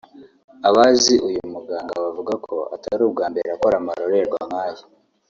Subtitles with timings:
[0.69, 4.83] Abazi uyu muganga bavuga ko atari ubwa mbere akora amarorerwa nkaya